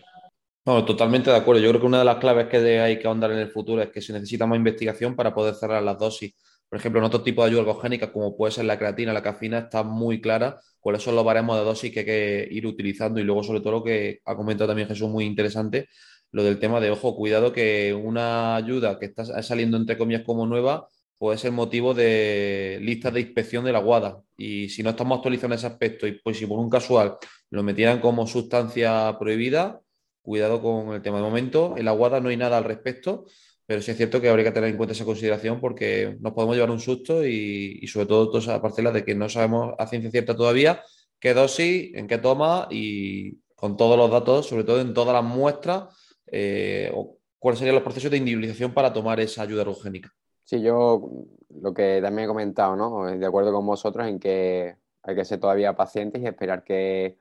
No, 0.66 0.86
totalmente 0.86 1.30
de 1.30 1.36
acuerdo. 1.36 1.62
Yo 1.62 1.70
creo 1.70 1.82
que 1.82 1.88
una 1.88 2.00
de 2.00 2.06
las 2.06 2.18
claves 2.18 2.48
que 2.48 2.80
hay 2.80 2.98
que 2.98 3.08
ahondar 3.08 3.32
en 3.32 3.40
el 3.40 3.52
futuro 3.52 3.82
es 3.82 3.90
que 3.90 4.02
se 4.02 4.14
necesita 4.14 4.46
más 4.46 4.58
investigación 4.58 5.16
para 5.16 5.34
poder 5.34 5.56
cerrar 5.56 5.84
las 5.84 5.98
dosis. 5.98 6.34
Por 6.70 6.80
ejemplo, 6.80 7.00
en 7.00 7.06
otro 7.06 7.22
tipo 7.22 7.44
de 7.44 7.50
ayuda 7.50 7.62
ergogénica, 7.62 8.12
como 8.12 8.36
puede 8.36 8.54
ser 8.54 8.66
la 8.66 8.80
creatina, 8.80 9.14
la 9.14 9.22
cafina, 9.22 9.60
está 9.60 9.84
muy 9.84 10.22
clara 10.22 10.60
cuáles 10.80 11.04
son 11.04 11.16
los 11.16 11.24
baremos 11.24 11.58
de 11.58 11.64
dosis 11.64 11.94
que 11.94 12.00
hay 12.00 12.06
que 12.06 12.48
ir 12.50 12.66
utilizando 12.66 13.20
y 13.20 13.24
luego, 13.24 13.44
sobre 13.44 13.60
todo, 13.60 13.74
lo 13.74 13.84
que 13.84 14.22
ha 14.26 14.36
comentado 14.36 14.70
también 14.70 14.88
Jesús, 14.88 15.10
muy 15.10 15.26
interesante, 15.26 15.88
lo 16.32 16.44
del 16.44 16.60
tema 16.60 16.80
de, 16.80 16.92
ojo, 16.92 17.16
cuidado 17.16 17.54
que 17.54 17.94
una 17.94 18.56
ayuda 18.56 18.98
que 19.00 19.06
está 19.06 19.44
saliendo 19.44 19.78
entre 19.78 19.98
comillas 19.98 20.24
como 20.24 20.48
nueva 20.48 20.88
puede 21.24 21.38
ser 21.38 21.54
motivo 21.54 21.94
de 21.94 22.80
listas 22.82 23.14
de 23.14 23.22
inspección 23.22 23.64
de 23.64 23.72
la 23.72 23.80
guada. 23.80 24.22
Y 24.36 24.68
si 24.68 24.84
no 24.84 24.90
estamos 24.90 25.16
actualizando 25.16 25.56
ese 25.56 25.68
aspecto 25.68 26.06
y 26.06 26.20
pues 26.20 26.38
si 26.38 26.46
por 26.46 26.60
un 26.60 26.70
casual 26.70 27.16
lo 27.50 27.64
metieran 27.64 28.02
como 28.02 28.28
sustancia 28.28 29.16
prohibida, 29.18 29.80
cuidado 30.22 30.62
con 30.62 30.94
el 30.94 31.02
tema. 31.02 31.20
De 31.20 31.24
momento, 31.24 31.76
en 31.78 31.86
la 31.86 31.94
guada 31.94 32.20
no 32.20 32.28
hay 32.28 32.36
nada 32.36 32.58
al 32.58 32.66
respecto, 32.66 33.24
pero 33.66 33.82
sí 33.82 33.92
es 33.92 33.96
cierto 33.96 34.20
que 34.20 34.28
habría 34.28 34.44
que 34.44 34.52
tener 34.52 34.72
en 34.72 34.76
cuenta 34.76 34.92
esa 34.92 35.06
consideración 35.06 35.62
porque 35.62 36.18
nos 36.20 36.34
podemos 36.34 36.58
llevar 36.58 36.72
un 36.72 36.82
susto 36.82 37.26
y, 37.26 37.88
sobre 37.88 38.06
todo 38.06 38.28
toda 38.28 38.40
esa 38.40 38.62
parcela 38.62 38.92
de 38.92 39.06
que 39.06 39.16
no 39.16 39.30
sabemos 39.30 39.76
a 39.80 39.88
ciencia 39.88 40.12
cierta 40.12 40.36
todavía 40.36 40.84
qué 41.22 41.34
dosis, 41.34 41.96
en 41.96 42.06
qué 42.06 42.18
toma 42.18 42.68
y 42.70 43.38
con 43.56 43.78
todos 43.78 43.98
los 43.98 44.12
datos, 44.12 44.46
sobre 44.48 44.66
todo 44.66 44.82
en 44.82 44.94
todas 44.94 45.14
las 45.14 45.24
muestras 45.24 45.86
eh, 46.30 46.92
cuáles 47.40 47.60
serían 47.60 47.76
los 47.76 47.84
procesos 47.86 48.12
de 48.12 48.18
individualización 48.18 48.74
para 48.74 48.92
tomar 48.92 49.22
esa 49.22 49.44
ayuda 49.44 49.62
ergogénica. 49.62 50.14
Sí, 50.46 50.62
yo 50.62 51.10
lo 51.50 51.74
que 51.74 52.02
también 52.02 52.26
he 52.26 52.28
comentado, 52.28 52.76
¿no? 52.76 53.06
De 53.06 53.26
acuerdo 53.26 53.54
con 53.54 53.66
vosotros 53.66 54.08
en 54.08 54.20
que 54.20 54.78
hay 55.04 55.16
que 55.16 55.26
ser 55.26 55.40
todavía 55.40 55.76
pacientes 55.76 56.22
y 56.22 56.28
esperar 56.28 56.64
que 56.64 57.18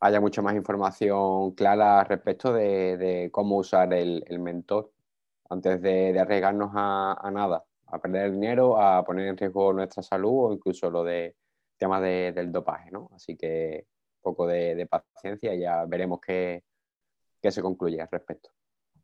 haya 0.00 0.20
mucha 0.20 0.42
más 0.42 0.54
información 0.54 1.52
clara 1.52 2.04
respecto 2.04 2.52
de, 2.52 3.30
cómo 3.32 3.58
usar 3.58 3.92
el, 3.94 4.24
mentor 4.40 4.92
antes 5.50 5.80
de, 5.82 6.18
arriesgarnos 6.18 6.70
a, 6.74 7.30
nada, 7.32 7.64
a 7.86 8.00
perder 8.00 8.32
dinero, 8.32 8.80
a 8.80 9.04
poner 9.04 9.28
en 9.28 9.36
riesgo 9.36 9.72
nuestra 9.72 10.02
salud 10.02 10.50
o 10.50 10.52
incluso 10.52 10.90
lo 10.90 11.04
de 11.04 11.36
temas 11.76 12.02
del 12.02 12.52
dopaje, 12.52 12.90
¿no? 12.90 13.10
Así 13.14 13.36
que 13.36 13.86
un 14.18 14.22
poco 14.22 14.46
de, 14.46 14.86
paciencia 14.88 15.54
y 15.54 15.60
ya 15.60 15.84
veremos 15.86 16.20
qué, 16.20 16.64
qué 17.40 17.50
se 17.50 17.62
concluye 17.62 18.00
al 18.00 18.08
respecto. 18.10 18.50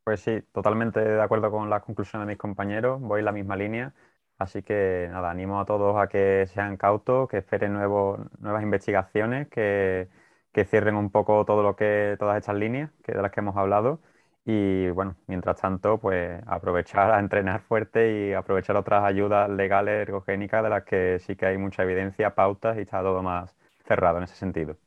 Pues 0.09 0.21
sí, 0.21 0.41
totalmente 0.53 1.01
de 1.01 1.21
acuerdo 1.21 1.51
con 1.51 1.69
las 1.69 1.83
conclusiones 1.83 2.27
de 2.27 2.33
mis 2.33 2.39
compañeros, 2.39 2.99
voy 2.99 3.19
en 3.19 3.27
la 3.27 3.33
misma 3.33 3.57
línea. 3.57 3.93
Así 4.39 4.63
que 4.63 5.07
nada, 5.11 5.31
animo 5.31 5.61
a 5.61 5.67
todos 5.67 5.99
a 5.99 6.09
que 6.09 6.47
sean 6.47 6.79
cautos, 6.79 7.29
que 7.29 7.37
esperen 7.37 7.75
nuevas 7.75 8.63
investigaciones, 8.63 9.49
que, 9.49 10.09
que, 10.51 10.65
cierren 10.65 10.95
un 10.97 11.11
poco 11.11 11.45
todo 11.45 11.63
lo 11.63 11.77
que, 11.77 12.17
todas 12.19 12.39
estas 12.39 12.57
líneas 12.57 12.91
que, 13.05 13.13
de 13.13 13.21
las 13.21 13.31
que 13.31 13.41
hemos 13.41 13.55
hablado. 13.59 14.01
Y 14.47 14.89
bueno, 14.93 15.15
mientras 15.27 15.61
tanto, 15.61 15.99
pues 15.99 16.43
aprovechar 16.47 17.13
a 17.13 17.19
entrenar 17.19 17.61
fuerte 17.61 18.31
y 18.31 18.33
aprovechar 18.33 18.77
otras 18.77 19.05
ayudas 19.05 19.51
legales 19.51 20.09
ergogénicas 20.09 20.63
de 20.63 20.71
las 20.71 20.85
que 20.85 21.19
sí 21.19 21.37
que 21.37 21.45
hay 21.45 21.59
mucha 21.59 21.83
evidencia, 21.83 22.35
pautas 22.35 22.79
y 22.79 22.81
está 22.81 23.03
todo 23.03 23.23
más 23.23 23.55
cerrado 23.87 24.17
en 24.17 24.25
ese 24.25 24.37
sentido. 24.37 24.79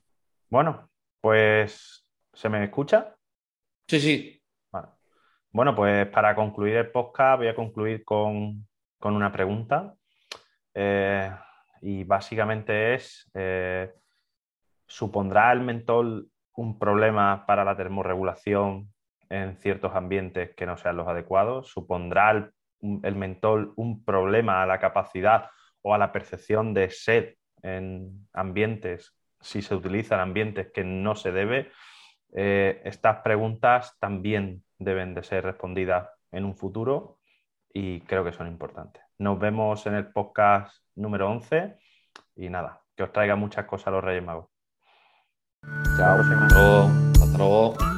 Bueno, 0.50 0.90
pues 1.22 2.08
¿se 2.34 2.50
me 2.50 2.64
escucha? 2.64 3.16
Sí, 3.88 4.00
sí. 4.00 4.41
Bueno, 5.54 5.76
pues 5.76 6.08
para 6.08 6.34
concluir 6.34 6.78
el 6.78 6.92
podcast 6.92 7.40
voy 7.40 7.50
a 7.50 7.56
concluir 7.56 8.06
con, 8.06 8.66
una 9.02 9.32
pregunta. 9.34 9.94
Eh, 10.74 11.30
y 11.82 12.06
básicamente 12.06 12.94
es, 12.96 13.30
eh, 13.34 13.92
¿supondrá 14.88 15.52
el 15.52 15.60
mentol 15.60 16.30
un 16.56 16.80
problema 16.80 17.46
para 17.46 17.66
la 17.66 17.76
termorregulación 17.76 18.94
en 19.30 19.58
ciertos 19.58 19.94
ambientes 19.94 20.56
que 20.56 20.66
no 20.66 20.78
sean 20.78 20.96
los 20.96 21.08
adecuados? 21.10 21.68
¿Supondrá 21.68 22.32
el, 22.32 22.54
el 23.04 23.16
mentol 23.18 23.74
un 23.76 24.06
problema 24.06 24.64
a 24.64 24.66
la 24.66 24.80
capacidad 24.80 25.50
o 25.82 25.94
a 25.94 25.98
la 25.98 26.14
percepción 26.14 26.74
de 26.74 26.90
sed 26.92 27.36
en 27.62 28.26
ambientes 28.32 29.18
si 29.42 29.62
se 29.62 29.76
utiliza 29.76 30.16
en 30.16 30.22
ambientes 30.22 30.72
que 30.72 30.86
no 30.86 31.14
se 31.16 31.34
debe? 31.34 31.72
Eh, 32.34 32.82
estas 32.86 33.18
preguntas 33.18 33.98
también 34.00 34.64
deben 34.84 35.14
de 35.14 35.24
ser 35.24 35.44
respondidas 35.44 36.10
en 36.32 36.46
un 36.46 36.56
futuro 36.56 37.20
y 37.74 38.02
creo 38.02 38.24
que 38.24 38.34
son 38.34 38.48
importantes. 38.48 39.04
Nos 39.18 39.40
vemos 39.40 39.86
en 39.86 39.96
el 39.96 40.12
podcast 40.12 40.76
número 40.96 41.30
11 41.30 41.78
y 42.36 42.50
nada, 42.50 42.82
que 42.96 43.04
os 43.04 43.14
traiga 43.14 43.36
muchas 43.36 43.66
cosas 43.66 43.88
a 43.88 43.92
los 43.92 44.04
Reyes 44.04 44.24
Magos. 44.24 44.48
Chao. 45.98 47.91